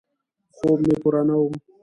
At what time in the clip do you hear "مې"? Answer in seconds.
0.85-0.95